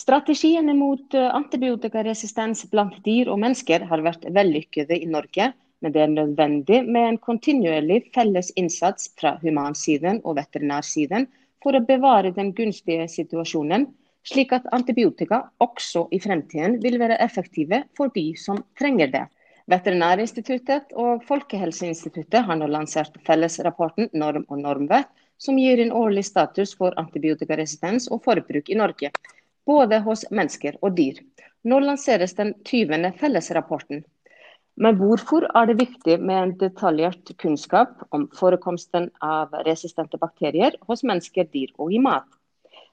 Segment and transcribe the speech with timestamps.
[0.00, 5.50] Strategiene mot eh, antibiotikaresistens blant dyr og mennesker har vært vellykkede i Norge,
[5.84, 11.26] men det er nødvendig med en kontinuerlig felles innsats fra humansiden og veterinærsiden
[11.60, 13.84] for å bevare den gunstige situasjonen,
[14.24, 19.26] slik at antibiotika også i fremtiden vil være effektive for de som trenger det.
[19.68, 26.72] Veterinærinstituttet og Folkehelseinstituttet har nå lansert fellesrapporten Norm og normvett, som gir en årlig status
[26.76, 29.12] for antibiotikaresistens og forbruk i Norge
[29.66, 31.20] både hos mennesker og dyr.
[31.64, 33.12] Nå lanseres den 20.
[33.20, 34.04] fellesrapporten.
[34.80, 41.02] Men hvorfor er det viktig med en detaljert kunnskap om forekomsten av resistente bakterier hos
[41.04, 42.28] mennesker, dyr og i mat?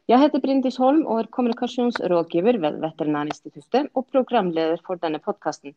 [0.07, 5.75] Jeg heter Brindis Holm og er kommunikasjonsrådgiver ved Veterinærinstituttet og programleder for denne podkasten.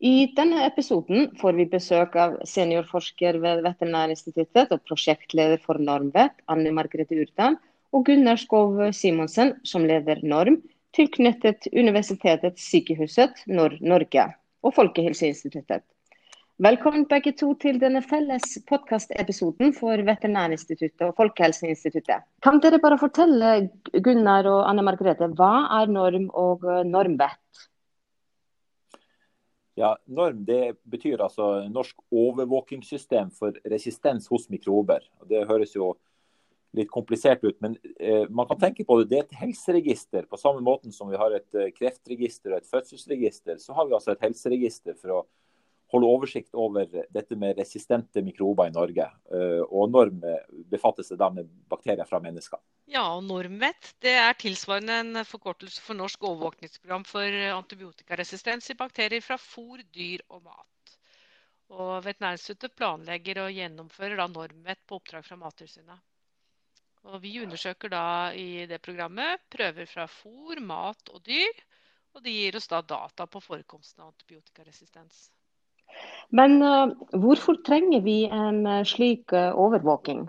[0.00, 6.72] I denne episoden får vi besøk av seniorforsker ved Veterinærinstituttet og prosjektleder for Normvet, Anne
[6.76, 7.56] Margrethe Urdan,
[7.96, 10.58] og Gunnar Skov Simonsen, som leder Norm,
[10.96, 14.26] tilknyttet Universitetets sykehuset Nord-Norge
[14.66, 15.84] og Folkehelseinstituttet.
[16.60, 22.24] Velkommen begge to til denne felles podkastepisoden for Veterinærinstituttet og Folkehelseinstituttet.
[22.44, 27.66] Kan dere bare fortelle Gunnar og Anne Margrethe, hva er norm og normvett?
[29.76, 35.04] Ja, Norm det betyr altså norsk overvåkingssystem for resistens hos mikrober.
[35.28, 35.94] Det høres jo
[36.76, 39.08] litt komplisert ut, men eh, man kan tenke på det.
[39.10, 40.28] Det er et helseregister.
[40.30, 43.96] På samme måten som vi har et eh, kreftregister og et fødselsregister, så har vi
[43.96, 45.24] altså et helseregister for å
[45.94, 49.06] holde oversikt over dette med resistente mikrober i Norge.
[49.32, 50.22] Eh, og norm
[50.70, 52.60] befatter seg da med bakterier fra mennesker.
[52.90, 59.24] Ja, og Normvet det er tilsvarende en forkortelse for Norsk overvåkningsprogram for antibiotikaresistens i bakterier
[59.24, 60.96] fra fôr, dyr og mat.
[61.74, 66.04] Og Veterinærinstituttet planlegger og gjennomfører da Normvet på oppdrag fra Mattilsynet.
[67.06, 71.64] Og vi undersøker da i det programmet prøver fra fôr, mat og dyr.
[72.16, 75.28] Og det gir oss da data på forekomsten av antibiotikaresistens.
[76.34, 80.26] Men uh, hvorfor trenger vi en uh, slik uh, overvåking?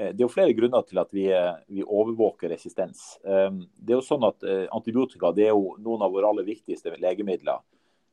[0.00, 1.26] Det er jo flere grunner til at vi,
[1.68, 3.18] vi overvåker resistens.
[3.20, 7.60] Det er jo sånn at Antibiotika er jo noen av våre aller viktigste legemidler.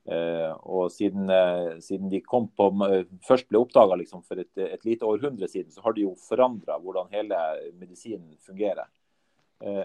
[0.08, 4.54] Uh, og siden, uh, siden, de kom på, uh, først ble oppdaga liksom for et,
[4.56, 7.40] et, lite århundre siden, så har de jo forandra hvordan hele
[7.76, 8.88] medisinen fungerer.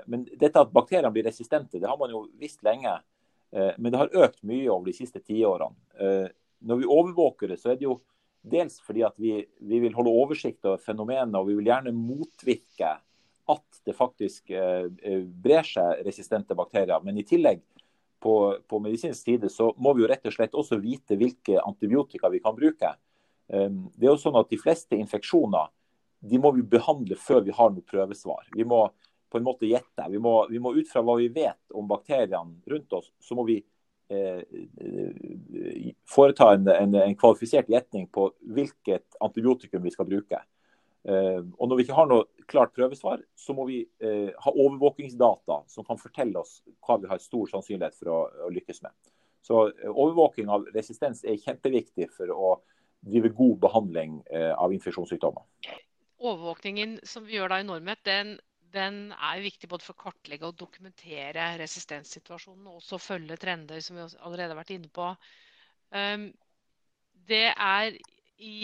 [0.07, 2.93] men dette at bakteriene blir resistente, det har man jo visst lenge.
[3.53, 5.73] men det har økt mye over de siste tiårene.
[6.61, 8.03] når vi overvåker det, så er det jo
[8.43, 12.99] dels fordi at vi, vi vil holde oversikt over fenomenet, og vi vil gjerne motvirke
[13.49, 17.01] at det faktisk brer seg resistente bakterier.
[17.01, 17.65] Men i tillegg
[18.23, 18.35] på,
[18.69, 22.41] på, medisinsk side, så må vi jo rett og slett også vite hvilke antibiotika vi
[22.45, 22.95] kan bruke.
[23.53, 25.71] Ehm, det er jo sånn at De fleste infeksjoner
[26.23, 28.47] de må vi behandle før vi har noe prøvesvar.
[28.55, 28.85] Vi må
[29.33, 30.07] på en måte gjette.
[30.13, 33.47] Vi må, vi må ut fra hva vi vet om bakteriene rundt oss, så må
[33.49, 33.57] vi
[34.13, 34.43] eh,
[36.07, 40.43] foreta en, en, en kvalifisert gjetning på hvilket antibiotikum vi skal bruke.
[41.09, 45.63] Eh, og Når vi ikke har noe klart prøvesvar, så må vi eh, ha overvåkingsdata
[45.73, 48.95] som kan fortelle oss hva vi har stor sannsynlighet for å, å lykkes med.
[49.43, 52.53] Så eh, Overvåking av resistens er kjempeviktig for å
[53.03, 55.43] drive god behandling av infeksjonssykdommer.
[56.23, 58.37] Overvåkningen som vi gjør da i Normet, den,
[58.71, 63.99] den er viktig både for å kartlegge og dokumentere resistenssituasjonen, og også følge trender, som
[63.99, 65.09] vi allerede har vært inne på.
[65.91, 66.29] Um,
[67.27, 67.99] det er
[68.39, 68.63] i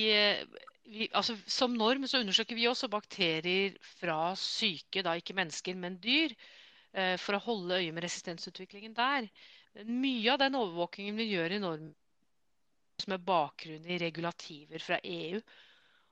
[0.89, 5.99] vi, altså, som norm så undersøker vi også bakterier fra syke, da ikke mennesker, men
[6.03, 6.33] dyr,
[6.95, 9.29] eh, for å holde øye med resistensutviklingen der.
[9.85, 11.89] Mye av den overvåkingen vi gjør i norm
[13.09, 15.39] med bakgrunn i regulativer fra EU,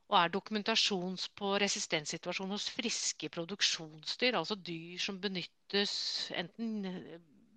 [0.07, 5.97] og er dokumentasjon på resistenssituasjonen hos friske produksjonsdyr, altså dyr som benyttes
[6.43, 6.77] enten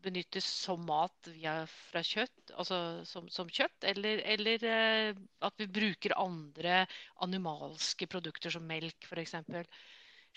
[0.04, 1.54] benyttes som mat via,
[1.90, 6.84] fra kjøtt, altså som, som kjøtt, eller, eller eh, at vi bruker andre
[7.25, 9.36] animalske produkter som melk f.eks.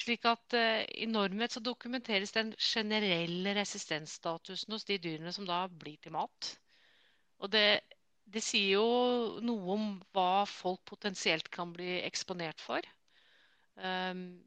[0.03, 5.65] Slik at eh, i Normhet så dokumenteres den generelle resistensstatusen hos de dyrene som da
[5.69, 6.55] blir til mat.
[7.43, 7.83] Og det,
[8.25, 12.87] det sier jo noe om hva folk potensielt kan bli eksponert for.
[13.77, 14.43] Um,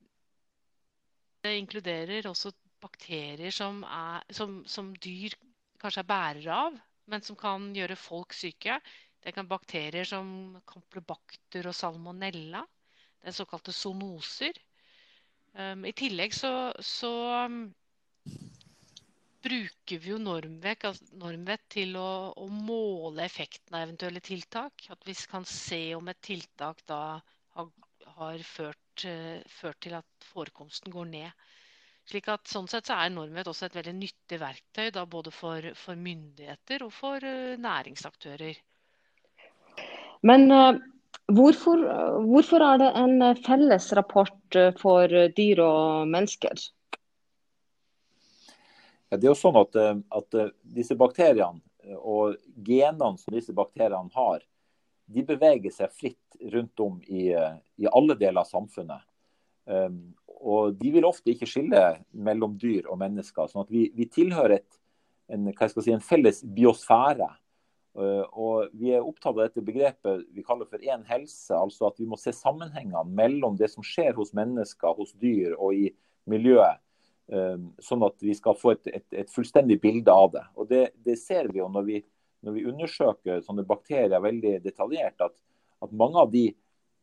[1.46, 2.52] det inkluderer også
[2.86, 5.36] bakterier som, er, som, som, dyr
[5.82, 6.78] kanskje er bærere av,
[7.12, 8.80] men som kan gjøre folk syke.
[9.26, 10.28] Det kan bakterier som
[10.70, 12.62] campylobacter og salmonella.
[13.22, 14.60] Det er såkalte zoonoser.
[15.56, 16.52] Um, I tillegg så,
[16.84, 17.12] så
[17.48, 17.64] um,
[19.46, 24.86] bruker vi jo normvett, altså normvett til å, å, måle effekten av eventuelle tiltak.
[24.94, 27.02] At vi kan se om et tiltak da
[27.58, 27.74] har,
[28.20, 31.46] har ført, uh, ført til at forekomsten går ned.
[32.06, 35.72] Slik at Sånn sett så er Normvet også et veldig nyttig verktøy da, både for,
[35.80, 38.60] for, myndigheter og for uh, næringsaktører.
[40.26, 40.78] Men uh,
[41.34, 41.82] hvorfor,
[42.30, 46.66] hvorfor, er det en felles rapport for dyr og mennesker?
[49.10, 49.78] Ja, det er jo sånn at,
[50.18, 50.38] at
[50.78, 51.62] disse bakteriene
[52.02, 54.42] og genene som disse bakteriene har,
[55.06, 59.06] de beveger seg fritt rundt om i, i alle deler av samfunnet.
[59.66, 60.16] Um,
[60.46, 61.82] og de vil ofte ikke skille
[62.14, 63.50] mellom dyr og mennesker.
[63.50, 64.78] sånn at vi, vi tilhører et,
[65.34, 67.32] en, si, en, felles biosfære.
[67.96, 71.50] Uh, og vi er opptatt av dette begrepet vi kaller for én helse.
[71.56, 75.74] altså At vi må se sammenhengene mellom det som skjer hos mennesker, hos dyr og
[75.74, 75.88] i
[76.30, 76.82] miljøet.
[77.26, 80.46] Um, sånn at vi skal få et, et, et fullstendig bilde av det.
[80.54, 82.04] Og Det, det ser vi jo når vi,
[82.46, 85.34] når vi undersøker sånne bakterier veldig detaljert, at,
[85.82, 86.52] at mange av de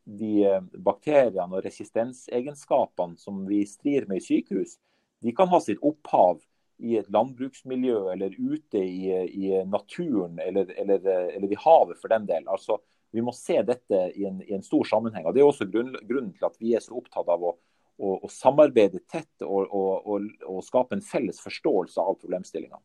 [0.05, 4.79] de eh, bakteriene og resistensegenskapene som vi strir med i sykehus,
[5.23, 6.41] de kan ha sitt opphav
[6.83, 9.11] i et landbruksmiljø eller ute i,
[9.47, 12.49] i naturen eller, eller, eller, i havet for den del.
[12.51, 12.81] Altså,
[13.15, 15.29] vi må se dette i en, i en stor sammenheng.
[15.29, 17.55] og Det er også grunn, grunnen til at vi er så opptatt av å,
[18.03, 22.83] å, å samarbeide tett og, og, og, skape en felles forståelse av problemstillinga.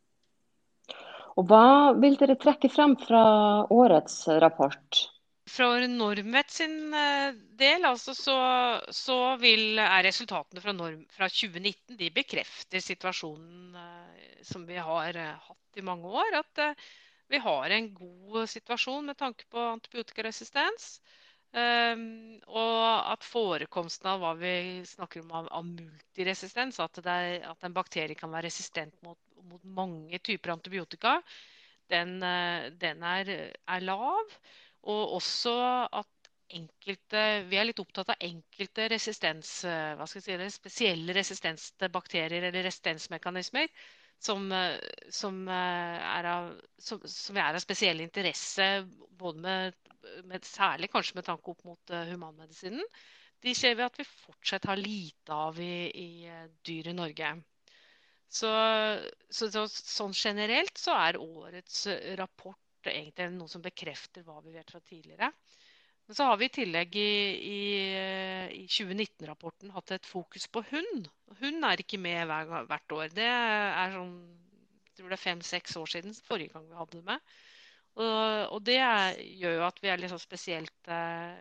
[1.37, 3.23] Hva vil dere trekke frem fra
[3.73, 5.05] årets rapport?
[5.47, 8.35] For Normvet sin eh, del altså, så,
[8.91, 15.15] så vil, er resultatene fra, norm, fra 2019 de bekrefter situasjonen eh, som vi har
[15.15, 16.41] eh, hatt i mange år.
[16.41, 16.61] At
[17.31, 20.97] vi har en god situasjon med tanke på antibiotikaresistens.
[21.57, 22.81] Og
[23.13, 24.51] at forekomsten av hva vi
[24.85, 29.17] snakker om av multiresistens, at, er, at, en bakterie kan være resistent mot,
[29.47, 31.17] mot mange typer antibiotika,
[31.91, 32.19] den,
[32.83, 34.35] den er, er lav.
[34.87, 35.53] Og også
[35.99, 36.07] at
[36.55, 41.15] enkelte Vi er litt opptatt av enkelte resistens, eh, hva skal jeg si det, spesielle
[41.17, 43.67] resistente bakterier eller resistensmekanismer
[44.23, 44.77] som, eh,
[45.13, 48.87] som, eh, er av, som, som er av spesiell interesse,
[49.19, 49.91] både med,
[50.23, 52.85] med, særlig kanskje med tanke opp mot humanmedisinen.
[53.43, 56.09] De ser vi at vi fortsatt har lite av i, i
[56.65, 57.35] dyr i Norge.
[58.27, 58.49] Så,
[59.29, 61.85] så, så, sånn generelt så er årets
[62.19, 62.59] rapport
[62.93, 65.31] egentlig noe som bekrefter hva vi vet fra tidligere.
[66.07, 67.11] Men så har vi i tillegg i,
[67.51, 67.61] i,
[68.61, 71.09] i 2019-rapporten hatt et fokus på hund.
[71.41, 73.09] Hund er ikke med hver, hvert år.
[73.11, 74.13] Det er sånn,
[74.87, 77.35] jeg tror det er fem-seks år siden forrige gang vi hadde det med.
[77.97, 81.35] Og, og det er, gjør jo at vi er liksom spesielt eh,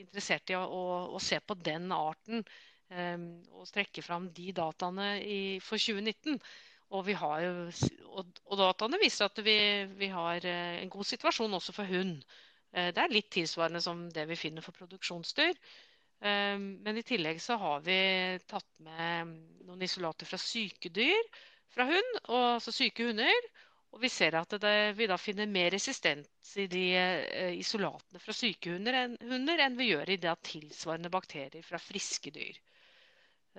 [0.00, 0.82] interessert i å, å,
[1.18, 2.46] å, se på den arten.
[2.88, 6.40] Eh, og trekke fram de dataene i, for 2019.
[6.90, 9.56] Og, jo, og, dataene viser at vi,
[9.98, 12.16] vi, har eh, en god situasjon også for hund.
[12.74, 15.54] Eh, det er litt tilsvarende som det vi finner for produksjonsdyr.
[15.54, 18.00] Eh, men i tillegg så har vi
[18.50, 19.36] tatt med
[19.68, 21.30] noen isolater fra sykedyr
[21.70, 23.50] fra hund, altså syke hunder.
[23.94, 26.84] Og vi ser at det, vi da finner mer resistens i de
[27.58, 32.30] isolatene fra syke hunder enn, hunder enn vi gjør i det tilsvarende bakterier fra friske
[32.34, 32.58] dyr.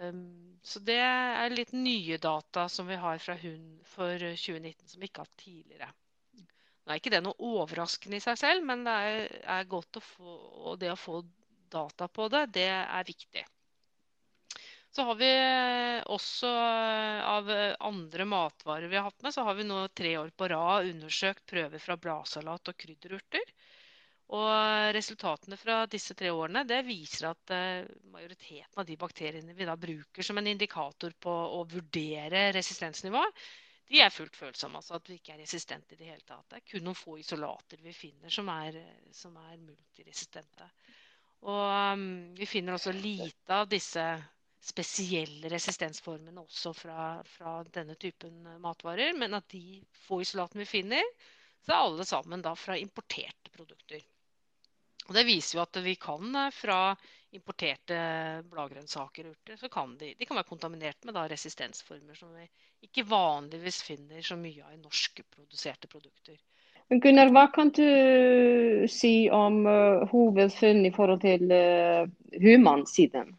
[0.02, 5.02] Um, så det er litt nye data som vi har fra hund for 2019 som
[5.02, 5.90] vi ikke har hatt tidligere.
[6.82, 8.94] Nå er ikke det noe overraskende i seg selv, men det
[9.46, 10.36] er, godt å få,
[10.72, 11.22] og det å få
[11.72, 13.44] data på det, det er viktig.
[14.92, 15.30] Så har vi
[16.12, 20.50] også av andre matvarer vi har hatt med, så har vi nå tre år på
[20.52, 23.54] rad undersøkt prøver fra bladsalat og krydderurter.
[24.32, 29.68] Og resultatene fra disse tre årene det viser at uh, majoriteten av de bakteriene vi
[29.68, 33.26] da bruker som en indikator på å vurdere resistensnivå,
[33.92, 34.80] de er fullt følsomme.
[34.80, 36.46] Altså at vi ikke er resistente i det hele tatt.
[36.48, 38.78] Det er kun noen få isolater vi finner som er,
[39.12, 40.70] som er multiresistente.
[41.52, 41.66] Og
[41.98, 42.06] um,
[42.38, 44.06] vi finner også lite av disse
[44.62, 49.12] spesielle resistensformene også fra, fra, denne typen matvarer.
[49.18, 51.12] Men at de få isolatene vi finner,
[51.66, 54.00] så er alle sammen da fra importerte produkter.
[55.12, 56.96] Og Det viser jo at vi kan eh, fra
[57.36, 57.98] importerte
[58.48, 62.46] bladgrønnsaker og urter, så kan de, de kan være kontaminert med da, resistensformer som vi
[62.88, 66.40] ikke vanligvis finner så mye av i norskproduserte produkter.
[66.92, 72.08] Gunnar, hva kan du si om uh, hovedfunn i forhold til uh,
[72.44, 73.36] humansiden?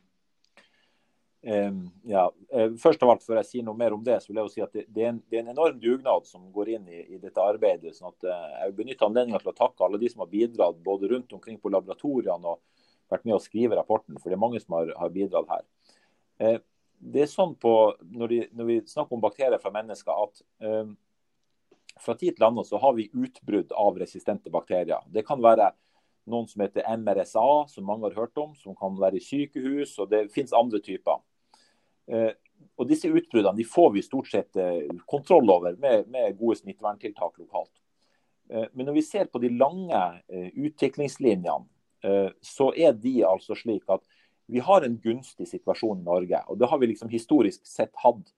[1.45, 4.39] Ehm, ja, eh, først av alt Før jeg sier noe mer om det, så vil
[4.39, 6.69] jeg jo si at det, det, er, en, det er, en, enorm dugnad som går
[6.77, 7.97] inn i, i dette arbeidet.
[7.97, 10.79] sånn at eh, Jeg vil benytte anledningen til å takke alle de som har bidratt
[10.87, 12.63] både rundt omkring på laboratoriene og
[13.11, 14.21] vært med å skrive rapporten.
[14.21, 15.65] For det er mange som har, har bidratt her.
[16.39, 16.61] Eh,
[17.03, 17.75] det er sånn på,
[18.15, 20.95] når, de, når, vi snakker om bakterier fra mennesker, at eh,
[21.99, 25.03] fra tid til annen så har vi utbrudd av resistente bakterier.
[25.11, 25.73] Det kan være
[26.31, 29.99] noen som heter MRSA, som mange har hørt om, som kan være i sykehus.
[29.99, 31.19] og Det finnes andre typer.
[32.13, 32.33] Eh,
[32.81, 34.57] og disse utbruddene de får vi stort sett
[35.07, 37.71] kontroll over med, med gode smitteverntiltak lokalt.
[38.49, 40.01] Men når vi ser på de lange
[40.33, 41.69] utviklingslinjene,
[42.43, 44.03] så er de altså slik at
[44.53, 46.41] vi har en gunstig situasjon i Norge.
[46.49, 48.33] Og det har vi liksom historisk sett hatt.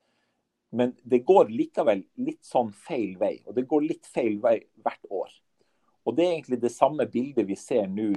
[0.74, 3.38] Men det går likevel litt sånn feil vei.
[3.46, 5.34] Og det går litt feil vei hvert år.
[6.04, 8.10] Og det er egentlig det samme bildet vi ser nå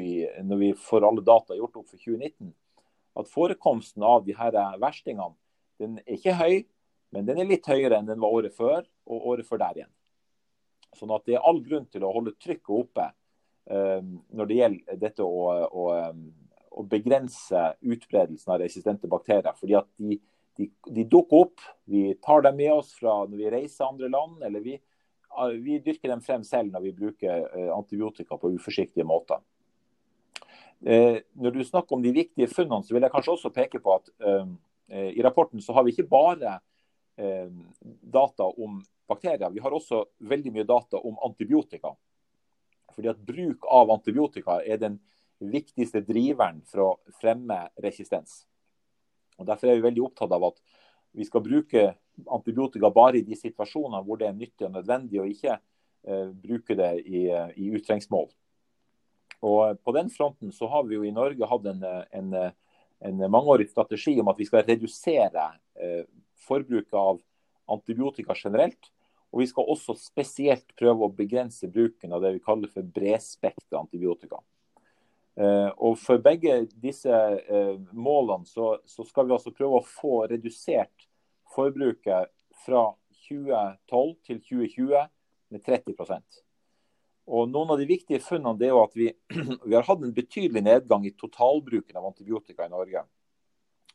[0.43, 2.51] når vi får alle data gjort opp for 2019.
[3.17, 5.37] At forekomsten av de her verstingene
[5.81, 6.55] den er ikke høy,
[7.15, 9.93] men den er litt høyere enn den var året før og året før der igjen.
[10.97, 13.05] Sånn at det er all grunn til å holde trykket oppe
[13.69, 15.85] um, når det gjelder dette å, å,
[16.77, 19.53] å begrense utbredelsen av resistente bakterier.
[19.59, 20.19] fordi at de,
[20.57, 21.65] de, de, dukker opp.
[21.85, 24.77] Vi tar dem med oss fra når vi reiser andre land, eller vi,
[25.61, 29.43] vi dyrker dem frem selv når vi bruker eh, antibiotika på uforsiktige måter.
[30.85, 33.97] Eh, når du snakker om de viktige funnene, så vil jeg kanskje også peke på
[33.97, 34.49] at eh,
[34.87, 36.53] i rapporten så har vi ikke bare
[38.01, 38.77] data om
[39.07, 41.91] bakterier, vi har også veldig mye data om antibiotika.
[42.95, 44.99] Fordi at Bruk av antibiotika er den
[45.39, 46.89] viktigste driveren for å
[47.21, 48.41] fremme resistens.
[49.37, 50.61] Og Derfor er vi veldig opptatt av at
[51.17, 51.83] vi skal bruke
[52.33, 56.77] antibiotika bare i de situasjonene hvor det er nyttig og nødvendig, og ikke eh, bruke
[56.77, 58.31] det i, i utrengsmål.
[59.45, 62.33] Og På den fronten så har vi jo i Norge hatt en, en,
[62.99, 65.47] en mangeårig strategi om at vi skal redusere
[65.79, 66.03] eh,
[66.47, 67.19] forbruket av
[67.67, 68.91] antibiotika generelt.
[69.31, 73.81] Og vi skal også spesielt prøve å begrense bruken av det vi kaller for bredspektra
[73.81, 74.39] antibiotika.
[75.37, 80.23] Eh, og For begge disse eh, målene så, så, skal vi altså prøve å få
[80.31, 81.05] redusert
[81.53, 82.31] forbruket
[82.65, 82.89] fra
[83.27, 85.07] 2012 til 2020
[85.53, 85.93] med 30
[87.27, 89.11] og Noen av de viktige funnene er jo at vi,
[89.67, 93.03] vi, har hatt en betydelig nedgang i totalbruken av antibiotika i Norge.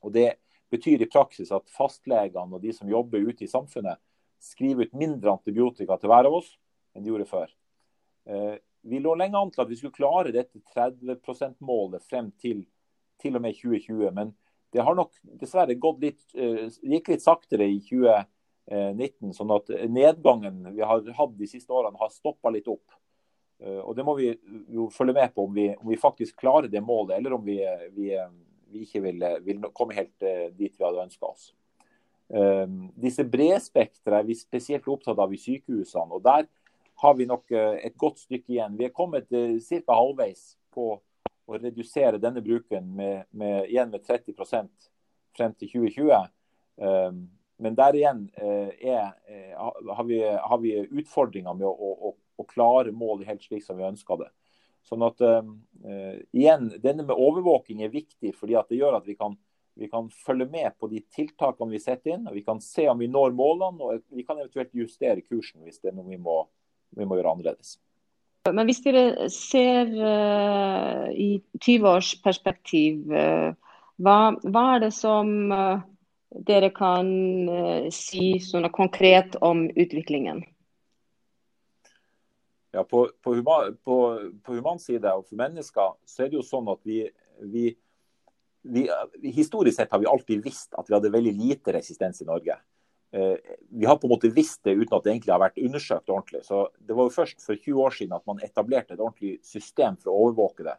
[0.02, 0.28] Og Det
[0.72, 4.00] betyr i praksis at fastlegene og de som jobber ute i samfunnet,
[4.42, 6.48] skriver ut mindre antibiotika til hver av oss
[6.92, 7.50] enn de gjorde før.
[8.26, 12.64] Eh, vi lå lenge an til at vi skulle klare dette 30 %-målet frem til
[13.22, 14.10] til og med 2020.
[14.14, 14.32] Men
[14.74, 19.34] det har nok dessverre gått litt, uh, gikk litt saktere i 2019.
[19.36, 22.84] Sånn at nedgangen vi har hatt de siste årene har stoppa litt opp.
[23.62, 24.30] Uh, og Det må vi
[24.74, 27.60] jo følge med på om vi, om vi faktisk klarer det målet, eller om vi,
[27.94, 28.10] vi,
[28.72, 31.52] vi ikke vil, vil, komme helt uh, dit vi hadde ønska oss.
[32.96, 36.14] Disse bredspektra er vi spesielt opptatt av i sykehusene.
[36.16, 36.46] og der
[37.02, 38.76] har vi nok eh, et godt stykke igjen.
[38.78, 39.96] Vi er kommet eh, ca.
[39.96, 40.94] halvveis på
[41.50, 44.90] å redusere denne bruken med, med, igjen med 30%
[45.36, 46.28] frem til 2020.
[46.86, 47.24] Ehm,
[47.62, 49.10] men der igjen eh, er,
[49.58, 53.86] har, vi, har, vi, utfordringer med å, å, å, klare mål helt slik som vi
[53.86, 54.30] ønsker det.
[54.86, 55.46] Sånn at uh,
[56.34, 59.36] igjen, Denne med overvåking er viktig, fordi at det gjør at vi kan,
[59.78, 62.26] vi kan følge med på de tiltakene vi setter inn.
[62.26, 65.80] og Vi kan se om vi når målene, og vi kan eventuelt justere kursen hvis
[65.80, 66.42] det er noe vi må,
[66.98, 67.76] vi må gjøre annerledes.
[68.50, 73.54] Men hvis dere ser uh, i 20 års perspektiv, uh,
[74.02, 75.30] hva, hva, er det som
[76.48, 77.06] dere kan
[77.94, 80.40] si sånn konkret om utviklingen?
[82.72, 83.34] Ja, på, på,
[83.84, 83.96] på,
[84.44, 87.02] på human side og for mennesker så er det jo sånn at vi,
[87.52, 87.66] vi,
[88.64, 88.86] vi,
[89.34, 92.56] Historisk sett har vi alltid visst at vi hadde veldig lite resistens i Norge.
[93.12, 93.34] Eh,
[93.68, 96.40] vi har på en måte visst det uten at det egentlig har vært undersøkt ordentlig.
[96.48, 100.00] Så Det var jo først for 20 år siden at man etablerte et ordentlig system
[100.00, 100.78] for å overvåke det.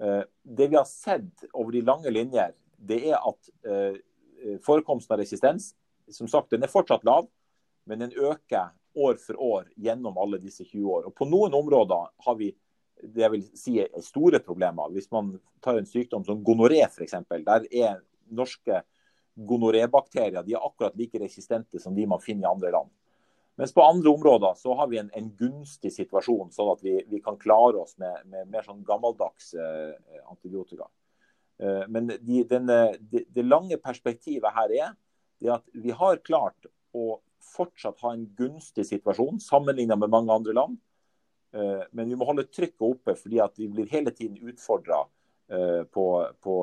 [0.00, 0.22] Eh,
[0.56, 4.00] det vi har sett over de lange linjer, det er at eh,
[4.64, 5.74] forekomsten av resistens
[6.08, 7.26] som sagt, den er fortsatt lav,
[7.86, 11.08] men den øker år for år gjennom alle disse 20 år.
[11.08, 12.52] Og På noen områder har vi
[13.02, 14.88] det jeg vil si er store problemer.
[14.92, 15.34] Hvis man
[15.64, 17.98] tar en sykdom som gonoré f.eks., der er
[18.32, 18.80] norske
[19.36, 22.92] gonorébakterier de er akkurat like resistente som de man finner i andre land.
[23.56, 27.20] Mens på andre områder så har vi en, en gunstig situasjon, sånn at vi, vi
[27.24, 29.92] kan klare oss med, med mer sånn gammeldags eh,
[30.28, 30.88] antibiotika.
[31.60, 34.92] Eh, men de, denne, de, det lange perspektivet her er,
[35.44, 37.18] er at vi har klart å
[37.54, 40.80] fortsatt ha en gunstig situasjon sammenlignet med mange andre land.
[41.56, 45.04] Eh, men vi må holde trykket oppe, fordi at vi blir hele tiden utfordra
[45.48, 46.04] Eh, på,
[46.42, 46.54] på,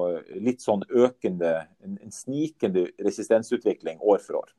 [0.44, 1.54] litt sånn økende,
[1.86, 4.50] en, en, snikende resistensutvikling år for år.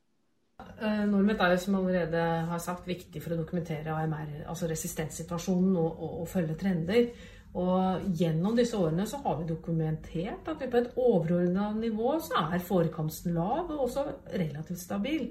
[0.80, 5.76] Eh, Normet er jo som allerede har sagt viktig for å dokumentere AMR, altså resistenssituasjonen
[5.76, 7.10] og, og, og følge trender.
[7.52, 12.46] Og gjennom disse årene så har vi dokumentert at vi på et overordna nivå så
[12.48, 15.28] er forekomsten lav og også relativt stabil.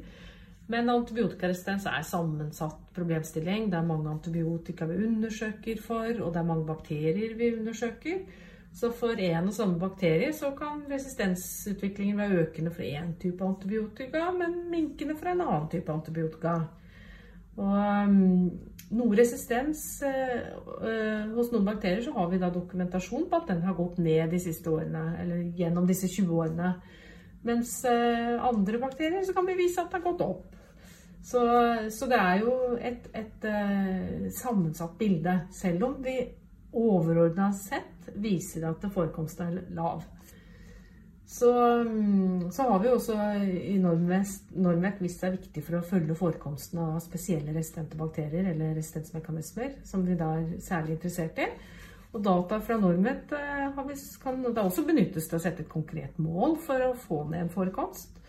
[0.72, 3.68] Men antibiotikaresistens er sammensatt problemstilling.
[3.72, 8.24] Det er mange antibiotika vi undersøker for, og det er mange bakterier vi undersøker.
[8.74, 14.32] Så for én og samme bakterie så kan resistensutviklingen være økende for én type antibiotika,
[14.34, 16.56] men minkende for en annen type antibiotika.
[17.54, 18.48] Og um,
[18.98, 23.78] noe resistens uh, hos noen bakterier så har vi da dokumentasjon på at den har
[23.78, 26.74] gått ned de siste årene, eller gjennom disse 20 årene.
[27.46, 30.53] Mens uh, andre bakterier så kan vi vise at det har gått opp.
[31.24, 31.42] Så,
[31.92, 32.54] så det er jo
[32.84, 35.38] et, et uh, sammensatt bilde.
[35.56, 36.18] Selv om vi
[36.74, 40.04] overordna sett viser at forekomsten er lav.
[41.34, 41.50] Så,
[41.84, 47.00] mm, så, har vi også i Normec vist er viktig for å følge forekomsten av
[47.02, 51.48] spesielle resistente bakterier eller resistensmekanismer, som vi da er særlig interessert i.
[52.14, 53.80] Og data fra Normet eh,
[54.22, 57.54] kan da også benyttes til å sette et konkret mål for å få ned en
[57.56, 58.20] forekomst.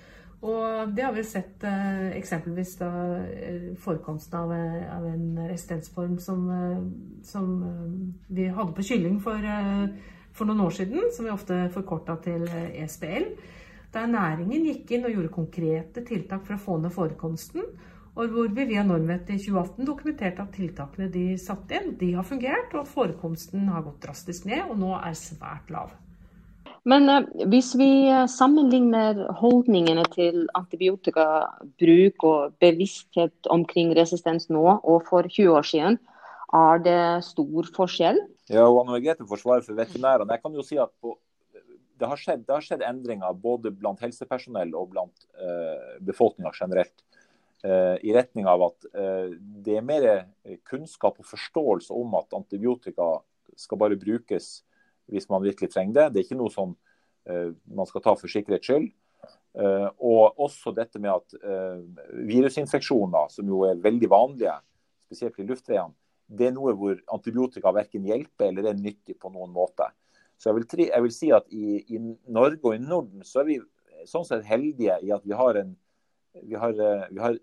[0.44, 2.90] Og det har vi sett eh, eksempelvis da
[3.24, 6.42] eh, forekomsten av, eh, av, en resistensform som,
[7.24, 7.54] som
[8.28, 9.48] vi hadde på kylling for,
[10.36, 13.30] for, noen år siden, som vi ofte forkorta til ESBL.
[13.94, 17.64] Der næringen gikk inn og gjorde konkrete tiltak for å få ned forekomsten.
[18.14, 22.26] Og hvor vi via Normvet i 2018 dokumenterte at tiltakene de satte inn, de har
[22.26, 25.96] fungert, og at forekomsten har gått drastisk ned og nå er svært lav.
[26.88, 35.06] Men uh, hvis vi eh, sammenligner holdningene til antibiotikabruk og bevissthet omkring resistens nå og
[35.08, 35.96] for 20 år siden,
[36.54, 38.20] er det stor forskjell?
[38.52, 40.36] Ja, og Anne Margrethe forsvarer for veterinærene.
[40.36, 41.16] Jeg kan jo si at på,
[41.56, 46.96] det, har skjedd, det, har skjedd, endringer både blant helsepersonell og blant uh, befolkninga generelt.
[47.64, 48.84] I retning av at
[49.64, 50.02] det er mer
[50.68, 53.06] kunnskap og forståelse om at antibiotika
[53.56, 54.58] skal bare brukes
[55.10, 56.06] hvis man virkelig trenger det.
[56.12, 58.88] Det er ikke noe som uh, man skal ta for sikkerhets skyld.
[59.54, 61.82] Uh, og også dette med at uh,
[62.26, 64.56] virusinfeksjoner, som jo er veldig vanlige,
[65.06, 65.94] spesielt i luftveiene,
[66.24, 69.90] det er noe hvor antibiotika verken hjelper eller er nyttig på noen måte.
[70.40, 72.00] Så jeg vil, tri, jeg vil si at i, i,
[72.32, 73.58] Norge og i Norden så er vi
[74.08, 75.74] sånn sett heldige i at vi har en
[76.34, 76.72] vi har,
[77.14, 77.36] vi har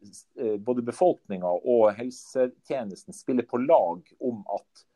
[0.67, 4.90] både befolkninga og helsetjenesten spiller på lag om at Eh,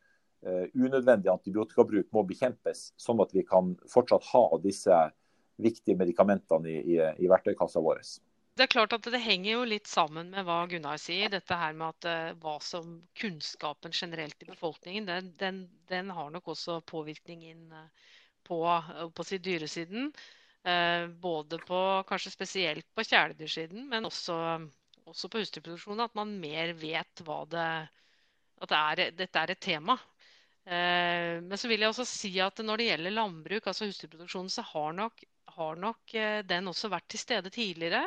[0.45, 4.99] unødvendig antibiotikabruk må bekjempes, sånn at vi kan fortsatt ha disse
[5.62, 8.01] viktige medikamentene i, i, i verktøykassa vår.
[8.55, 11.31] Det er klart at det henger jo litt sammen med hva Gunnar sier.
[11.31, 15.60] Dette her med at uh, hva som kunnskapen generelt i befolkningen, den, den,
[15.91, 17.65] den har nok også påvirkning inn
[18.47, 18.62] på,
[19.15, 20.13] på, sitt dyresiden.
[21.21, 21.79] både på
[22.10, 24.36] kanskje spesielt på kjæledyrsiden, men også,
[25.05, 26.05] også på husdyrproduksjonen.
[26.05, 27.67] At man mer vet hva det
[28.63, 29.97] At det er, dette er et tema.
[30.65, 34.63] Eh, men så vil jeg også si at når det gjelder landbruk, altså husdyrproduksjonen, så
[34.65, 35.21] har nok,
[35.58, 38.01] har nok eh, den også vært til stede tidligere.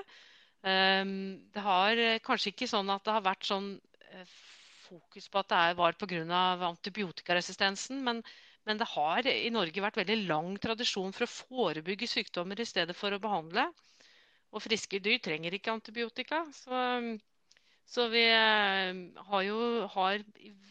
[0.66, 1.12] Ehm,
[1.54, 3.76] det har eh, kanskje ikke sånn at det har vært sånn
[4.88, 6.42] fokus på at det var pga.
[6.72, 8.22] antibiotikaresistensen, men,
[8.66, 12.96] men det har i Norge vært veldig lang tradisjon for å forebygge sykdommer i stedet
[12.96, 13.68] for å behandle.
[14.50, 16.46] Og friske dyr trenger ikke antibiotika.
[16.56, 16.72] Så
[17.88, 18.98] så vi eh,
[19.30, 19.58] har jo
[19.94, 20.24] har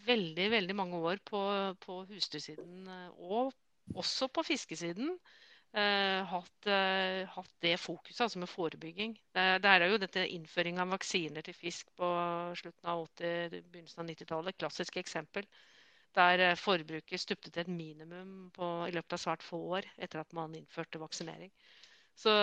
[0.05, 1.41] veldig, veldig mange år på,
[1.81, 3.55] på husdyrsiden eh, og
[3.97, 5.15] også på fiskesiden
[5.73, 6.67] eh, hatt,
[7.33, 9.15] hatt, det fokuset, altså med forebygging.
[9.33, 12.09] Det, er jo dette innføring av vaksiner til fisk på
[12.59, 14.59] slutten av 80-, begynnelsen av 90-tallet.
[14.59, 15.47] Klassisk eksempel.
[16.17, 20.37] Der forbruket stupte til et minimum på, i løpet av svært få år etter at
[20.37, 21.49] man innførte vaksinering.
[22.17, 22.33] Så,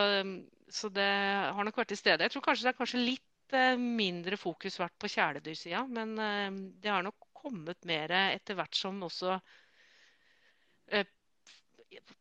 [0.70, 1.06] så det
[1.54, 2.26] har nok vært til stede.
[2.26, 5.84] Jeg tror kanskje det er kanskje litt Eh, mindre fokus vært på kjæledyrsida.
[5.94, 9.36] Men eh, det har nok kommet mer etter hvert som også
[10.96, 11.06] eh,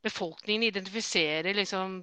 [0.04, 2.02] befolkningen identifiserer liksom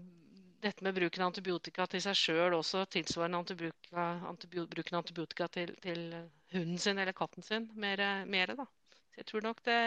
[0.60, 5.48] dette med bruken av antibiotika til seg sjøl også tilsvarende antibiotika, antibiotika, bruken av antibiotika
[5.54, 6.02] til, til,
[6.52, 7.70] hunden sin eller katten sin.
[7.80, 8.66] Mer, mer da.
[8.90, 9.78] Så jeg tror nok det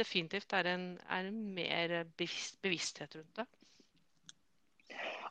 [0.00, 3.46] definitivt er en, er en mer bevissthet rundt det.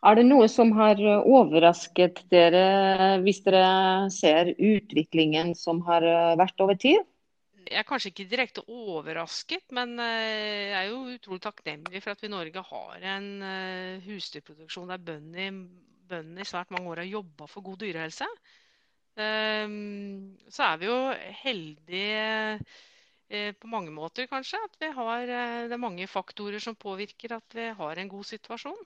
[0.06, 6.06] Er det noe som har overrasket dere, hvis dere ser utviklingen som har
[6.38, 7.02] vært over tid?
[7.68, 12.22] Jeg er kanskje ikke direkte overrasket, men eh, jeg er jo utrolig takknemlig for at
[12.24, 17.48] vi i Norge har en eh, husdyrproduksjon der bøndene i svært mange år har jobba
[17.52, 18.28] for god dyrehelse.
[19.20, 20.98] Ehm, så er vi jo
[21.42, 22.60] heldige
[23.28, 24.62] eh, på mange måter, kanskje.
[24.70, 25.26] At vi har,
[25.68, 28.80] det er mange faktorer som påvirker at vi har en god situasjon.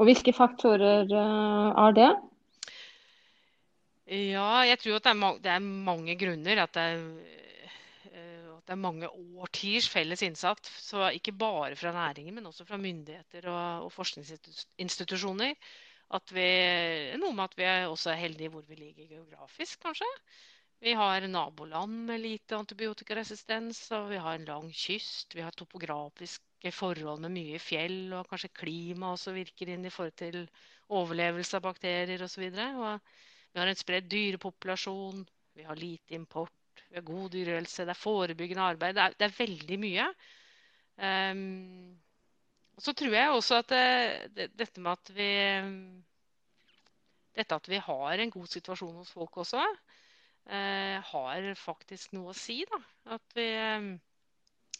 [0.00, 2.08] Og hvilke faktorer uh, er det?
[4.08, 6.62] Ja, jeg tror at det er, det er mange grunner.
[6.64, 7.02] At det er,
[8.08, 10.72] uh, at det er mange årtiers felles innsats.
[10.86, 15.52] Så ikke bare fra næringen, men også fra myndigheter og, og forskningsinstitusjoner.
[16.32, 16.48] Vi,
[17.20, 20.08] noe med at vi er også er heldige hvor vi ligger geografisk, kanskje.
[20.80, 25.36] Vi har naboland med lite antibiotikaresistens, og vi har en lang kyst.
[25.36, 30.16] Vi har topografiske forhold med mye fjell, og kanskje klima også virker inn i forhold
[30.20, 30.42] til
[30.92, 32.44] overlevelse av bakterier osv.
[32.52, 35.24] Vi har en spredd dyrepopulasjon,
[35.56, 38.94] vi har lite import, vi har god dyrehelse, det er forebyggende arbeid.
[38.98, 40.06] Det er, det er veldig mye.
[41.00, 41.96] Um,
[42.80, 45.30] så tror jeg også at det, det, dette med at vi
[47.36, 49.62] Dette at vi har en god situasjon hos folk også,
[50.50, 52.58] uh, har faktisk noe å si.
[52.68, 52.80] da.
[53.16, 53.46] At vi,
[53.78, 53.92] um,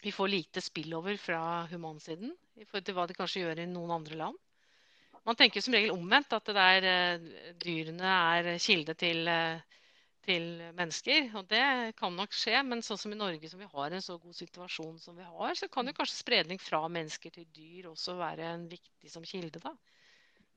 [0.03, 3.97] vi får lite spillover fra humansiden i forhold til hva de kanskje gjør i noen
[4.01, 4.39] andre land.
[5.29, 7.27] Man tenker som regel omvendt, at der uh,
[7.61, 9.61] dyrene er kilde til uh,
[10.25, 11.31] til mennesker.
[11.39, 14.19] Og det kan nok skje, men sånn som i Norge som vi har en så
[14.21, 18.17] god situasjon som vi har, så kan jo kanskje spredning fra mennesker til dyr også
[18.21, 19.63] være en viktig som kilde.
[19.63, 19.75] da.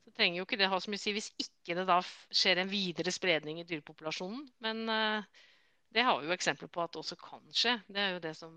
[0.04, 2.60] Så trenger jo ikke det ha så mye å si hvis ikke det da skjer
[2.60, 4.44] en videre spredning i dyrepopulasjonen.
[4.64, 5.48] Men uh,
[5.94, 7.78] det har vi jo eksempler på at det også kan skje.
[7.88, 8.54] Det er jo det som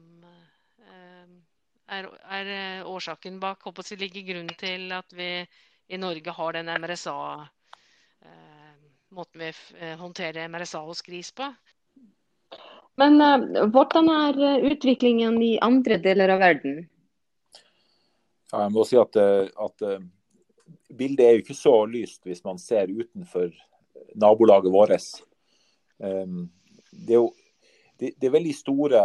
[1.87, 2.49] er, er,
[2.87, 5.31] årsaken bak, håper jeg, ligger grunnen til at vi
[5.87, 7.15] i Norge har den MRSA.
[8.25, 8.73] Uh,
[9.15, 11.47] måten vi eh, håndterer MRSA hos gris på.
[12.99, 16.81] Men uh, hvordan er eh, utviklingen i andre deler av verden?
[18.51, 19.83] Ja, jeg må si at, at
[20.95, 23.49] bildet er jo ikke så lyst hvis man ser utenfor
[24.15, 25.07] nabolaget vårt.
[25.99, 26.45] Um,
[26.91, 27.31] det, er jo,
[27.99, 29.01] det, det, er veldig store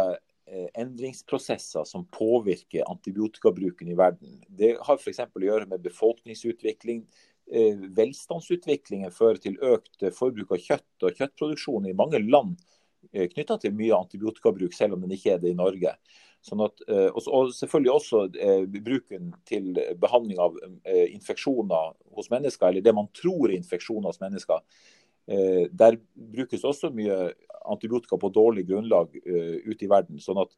[0.79, 4.39] endringsprosesser som påvirker antibiotikabruken i verden.
[4.47, 5.21] Det har f.eks.
[5.25, 7.05] å gjøre med befolkningsutvikling,
[7.51, 12.55] Eh, velstandsutviklingen fører til økt eh, forbruk av kjøtt og kjøttproduksjon i mange land
[13.11, 15.91] eh, knytta til mye antibiotikabruk, selv om den ikke er det i Norge.
[16.43, 18.21] Sånn at, og selvfølgelig også
[18.83, 20.57] bruken til behandling av
[20.91, 24.59] infeksjoner hos mennesker, eller det man tror er infeksjoner hos mennesker.
[25.25, 27.31] Der brukes også mye
[27.63, 30.19] antibiotika på dårlig grunnlag ute i verden.
[30.19, 30.51] sånn at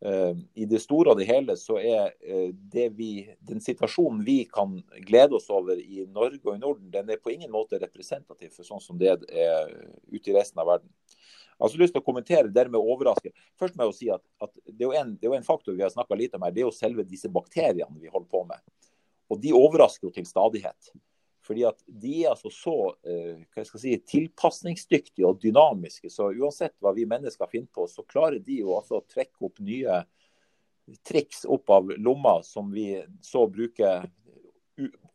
[0.00, 4.44] Eh, I det store og det hele så er eh, det vi, den situasjonen vi
[4.46, 4.76] kan
[5.08, 8.66] glede oss over i Norge og i Norden, den er på ingen måte representativ for
[8.66, 9.74] sånn som det er
[10.12, 10.92] ute i resten av verden.
[11.18, 13.32] Jeg har også lyst til å kommentere dermed overraske.
[13.58, 15.74] Først må jeg jo si at, at det, er en, det, er jo en, faktor
[15.74, 18.44] vi har snakka litt om her, det er jo selve disse bakteriene vi holder på
[18.46, 18.62] med.
[19.28, 20.92] Og de overrasker jo til stadighet.
[21.48, 22.76] Fordi at de er altså så
[23.08, 26.10] eh, hva skal jeg si, tilpasningsdyktige og dynamiske.
[26.12, 29.62] Så uansett hva vi mennesker finner på, så klarer de jo altså å trekke opp
[29.64, 30.02] nye
[31.04, 34.06] triks opp av lomma som vi så bruker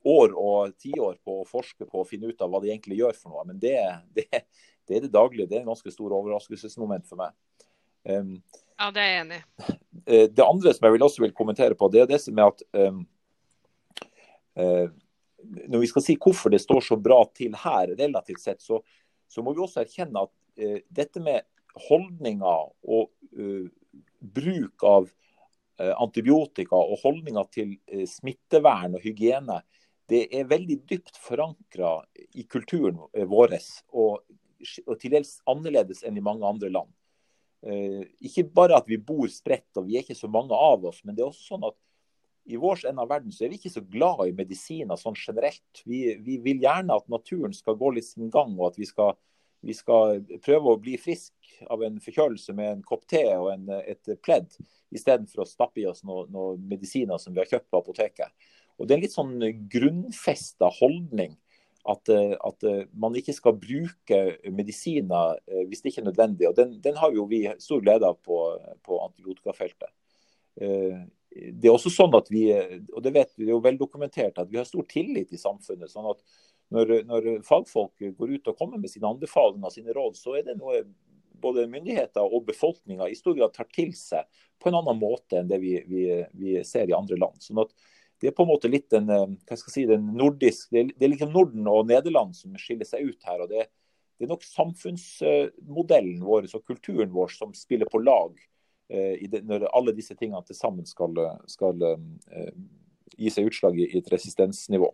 [0.04, 3.15] år og tiår på å forske på og finne ut av hva de egentlig gjør
[3.17, 3.46] for noe.
[3.48, 3.78] Men det,
[4.17, 4.28] det,
[4.88, 5.48] det er det daglige.
[5.50, 7.38] Det er en ganske stor overraskelsesmoment for meg.
[8.04, 8.36] Um,
[8.76, 9.78] ja, det er jeg enig i.
[10.04, 12.52] Eh, det andre som jeg vil også vil kommentere på, det er det som er
[12.52, 13.04] at um,
[14.60, 14.89] uh,
[15.43, 18.79] når vi skal si hvorfor det står så bra til her, relativt sett, så,
[19.29, 21.45] så må vi også erkjenne at uh, dette med
[21.88, 23.67] holdninger og uh,
[24.23, 27.77] bruk av uh, antibiotika og holdninger til
[28.10, 29.62] smittevern og hygiene,
[30.12, 31.95] det er veldig dypt forankra
[32.36, 32.99] i kulturen
[33.32, 33.56] vår,
[33.95, 34.19] og,
[34.84, 36.91] og til dels annerledes enn i mange andre land.
[38.19, 41.15] Ikke bare at vi bor spredt og vi er ikke så mange av oss, men
[41.15, 41.77] det er også sånn at
[42.45, 45.84] i vår ende av verden så er vi ikke så glad i medisiner sånn generelt.
[45.88, 49.15] Vi, vi, vil gjerne at naturen skal gå litt sin gang, og at vi skal,
[49.63, 53.71] vi skal prøve å bli frisk av en forkjølelse med en kopp te og en,
[53.79, 54.51] et pledd,
[54.93, 58.51] istedenfor å stappe i oss noen noe medisiner som vi har kjøpt på apoteket.
[58.77, 59.34] Og Det er en litt sånn
[59.71, 61.38] grunnfesta holdning
[61.89, 64.19] at, at, man ikke skal bruke
[64.56, 66.47] medisiner eh, hvis det ikke er nødvendig.
[66.49, 68.39] og Den, den har jo vi stor glede av på,
[68.84, 69.91] på antibiotikafeltet.
[71.36, 72.48] Eh, det er også sånn at vi,
[72.93, 75.91] og det vet vi, det er jo veldokumentert, at vi har stor tillit i samfunnet.
[75.91, 76.22] sånn at
[76.74, 80.48] når, når, fagfolk går ut og kommer med sine anbefalinger og sine råd, så er
[80.48, 80.84] det noe
[81.43, 84.24] både myndigheter og befolkninga i stor grad tar til seg
[84.62, 86.06] på en annen måte enn det vi, vi,
[86.39, 87.41] vi ser i andre land.
[87.43, 87.74] Sånn at
[88.24, 91.12] det er på en måte litt den, hva skal jeg si, den nordisk, det er,
[91.12, 93.43] liksom Norden og Nederland som skiller seg ut her.
[93.43, 93.67] og det,
[94.15, 98.52] det er nok samfunnsmodellen vår og kulturen vår som spiller på lag Eh,
[98.89, 101.15] det, når alle disse tingene til sammen skal,
[101.50, 102.52] skal uh,
[103.17, 104.89] gi seg utslag i, et resistensnivå.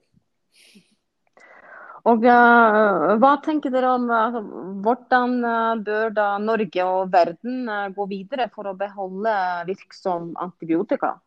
[2.10, 4.43] Og uh, Hva tenker dere om altså,
[4.86, 5.36] hvordan
[5.84, 9.36] bør da Norge og verden gå videre for å beholde
[9.67, 11.17] virksom antibiotika?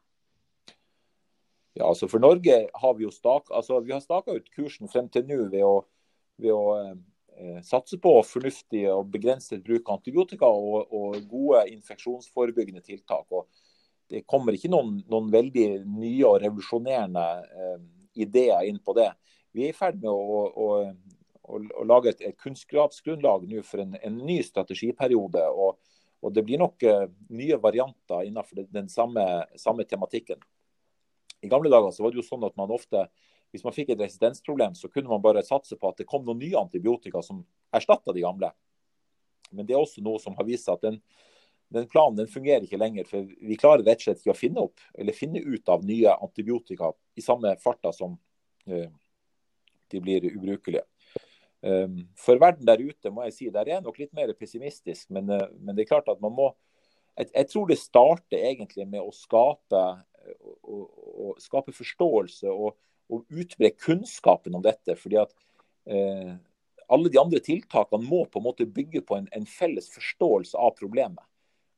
[1.76, 5.64] Ja, altså For Norge har vi jo staka altså, ut kursen frem til nå ved
[5.64, 5.76] å,
[6.40, 6.94] ved å Eh,
[7.66, 13.26] satse på fornuftig og begrenset bruk av antibiotika og, og gode infeksjonsforebyggende tiltak.
[13.32, 13.48] Og
[14.12, 17.78] det kommer ikke noen, noen veldig nye og revolusjonerende eh,
[18.24, 19.08] ideer inn på det.
[19.56, 20.68] Vi er i ferd med å, å,
[21.42, 25.44] å, å lage et, kunnskapsgrunnlag nå for en, en, ny strategiperiode.
[25.48, 25.80] og,
[26.20, 29.26] og Det blir nok eh, nye varianter innenfor den, den samme,
[29.60, 30.40] samme, tematikken.
[31.42, 33.06] I gamle dager så var det jo sånn at man ofte,
[33.52, 36.40] hvis man fikk et resistensproblem, så kunne man bare satse på at det kom noen
[36.40, 37.42] nye antibiotika som
[37.74, 38.48] erstatta de gamle.
[39.52, 40.96] Men det er også noe som har vist seg at den,
[41.72, 43.08] den planen den fungerer ikke lenger.
[43.10, 46.14] For vi klarer rett og slett ikke å finne opp eller finne ut av nye
[46.16, 48.88] antibiotika i samme farta som uh,
[49.92, 50.86] de blir ubrukelige.
[51.62, 55.28] Um, for verden der ute må jeg si, der er nok litt mer pessimistisk, men,
[55.30, 56.48] uh, men det er klart at man må
[57.12, 59.82] jeg, jeg, tror det starter egentlig med å skape,
[60.64, 60.78] å,
[61.28, 62.72] å skape forståelse og,
[63.12, 64.96] og utbre kunnskapen om dette.
[64.96, 65.34] fordi at
[65.86, 66.32] eh,
[66.92, 70.74] alle de andre tiltakene må på en måte bygge på en, en felles forståelse av
[70.78, 71.24] problemet.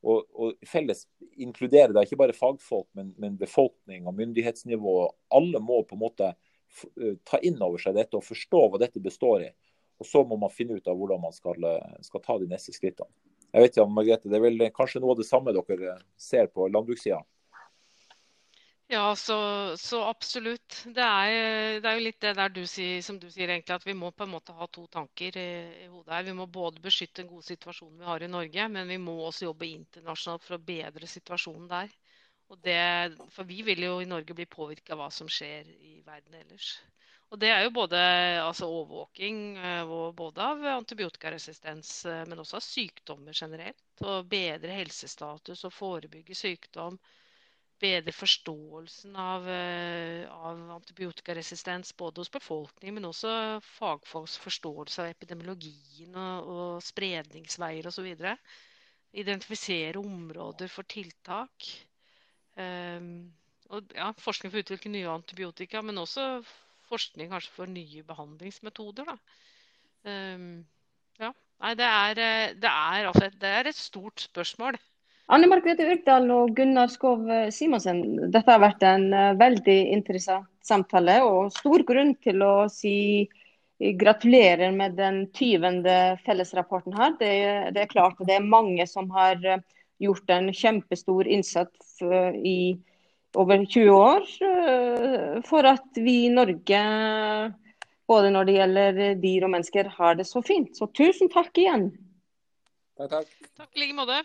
[0.05, 1.07] Og, og, felles
[1.41, 4.97] inkludere da ikke bare fagfolk, men, men, befolkning og myndighetsnivå.
[5.33, 9.01] Alle må på en måte eh, ta inn over seg dette og forstå hva dette
[9.03, 9.53] består i.
[9.99, 12.75] Og Så må man finne ut av hvordan man skal, eh, skal ta de neste
[12.75, 13.09] skrittene.
[13.55, 16.67] Jeg vet ikke, Margrethe, Det er vel kanskje noe av det samme dere ser på
[16.67, 17.21] landbrukssida?
[18.87, 19.35] Ja, så,
[19.77, 20.83] så absolutt.
[20.85, 23.87] Det er, det er, jo litt det der du sier, som du sier, egentlig, at
[23.87, 25.47] vi må på en måte ha to tanker i,
[25.85, 26.27] i, hodet her.
[26.27, 29.47] Vi må både beskytte den gode situasjonen vi har i Norge, men vi må også
[29.47, 31.95] jobbe internasjonalt for å bedre situasjonen der.
[32.61, 32.77] Det,
[33.33, 36.75] for vi vil jo i Norge bli påvirka av hva som skjer i verden ellers.
[37.33, 37.99] Og Det er jo både
[38.43, 43.81] altså overvåking eh, både av antibiotikaresistens, eh, men også av sykdommer generelt.
[44.05, 47.01] Å bedre helsestatus og forebygge sykdom
[47.81, 53.31] bedre forståelsen av, eh, av, antibiotikaresistens både hos befolkningen, men også
[53.77, 58.11] fagfolks forståelse av epidemiologien og, og spredningsveier osv.
[59.15, 61.69] Identifisere områder for tiltak.
[62.55, 63.33] Um,
[63.73, 66.43] og ja, forskning for å utvikle nye antibiotika, men også
[66.89, 69.15] forskning kanskje for nye behandlingsmetoder.
[70.05, 70.63] Um,
[71.19, 71.31] ja.
[71.63, 74.77] Nei, det er, eh, det, er, altså, det er et stort spørsmål.
[75.25, 80.45] Anne Margrethe Urkdal og Gunnar Skov eh, Simonsen, dette har vært en eh, veldig interessant
[80.65, 85.81] samtale og stor grunn til å si eh, gratulerer med den 20.
[86.25, 87.15] fellesrapporten her.
[87.17, 87.31] Det,
[87.73, 89.41] det er klart det er mange som har
[90.01, 92.75] gjort en kjempestor innsats i
[93.35, 96.81] over 20 år for at vi i Norge,
[98.07, 100.75] både når det gjelder dyr og mennesker, har det så fint.
[100.75, 101.89] Så tusen takk igjen.
[102.99, 103.35] Takk, takk.
[103.55, 104.23] Takk i like måte.